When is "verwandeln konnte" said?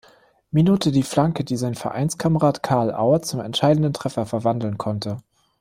4.25-5.17